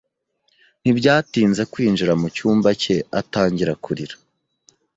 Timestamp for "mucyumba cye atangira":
2.21-3.73